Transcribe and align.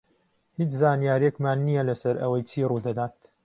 هیچ 0.57 0.71
زانیارییەکمان 0.81 1.57
نییە 1.67 1.83
لەسەر 1.89 2.15
ئەوەی 2.21 2.47
چی 2.49 2.67
ڕوو 2.69 2.83
دەدات. 2.87 3.15